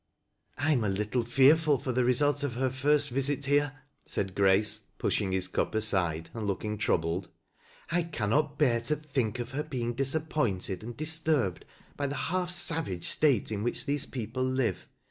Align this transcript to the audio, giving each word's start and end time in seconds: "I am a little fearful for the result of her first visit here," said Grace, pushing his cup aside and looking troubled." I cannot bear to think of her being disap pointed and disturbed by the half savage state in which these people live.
"I 0.57 0.71
am 0.73 0.83
a 0.83 0.89
little 0.89 1.23
fearful 1.23 1.77
for 1.77 1.91
the 1.91 2.03
result 2.03 2.41
of 2.43 2.55
her 2.55 2.71
first 2.71 3.11
visit 3.11 3.45
here," 3.45 3.83
said 4.03 4.33
Grace, 4.33 4.81
pushing 4.97 5.31
his 5.31 5.47
cup 5.47 5.75
aside 5.75 6.31
and 6.33 6.47
looking 6.47 6.79
troubled." 6.79 7.27
I 7.91 8.01
cannot 8.01 8.57
bear 8.57 8.81
to 8.81 8.95
think 8.95 9.37
of 9.37 9.51
her 9.51 9.61
being 9.63 9.93
disap 9.93 10.27
pointed 10.27 10.81
and 10.81 10.97
disturbed 10.97 11.65
by 11.97 12.07
the 12.07 12.15
half 12.15 12.49
savage 12.49 13.05
state 13.07 13.51
in 13.51 13.61
which 13.61 13.85
these 13.85 14.07
people 14.07 14.43
live. 14.43 14.87